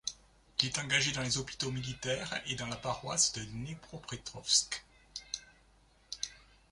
Il 0.59 0.65
est 0.65 0.79
engagé 0.79 1.11
dans 1.11 1.21
les 1.21 1.37
hôpitaux 1.37 1.69
militaires 1.69 2.41
et 2.47 2.55
dans 2.55 2.65
la 2.65 2.75
Paroisse 2.75 3.33
de 3.33 3.43
Dnepropetrovsk. 3.43 4.83